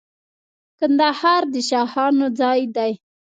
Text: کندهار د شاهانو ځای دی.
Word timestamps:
کندهار 0.79 1.43
د 1.53 1.55
شاهانو 1.69 2.27
ځای 2.39 2.61
دی. 2.75 2.91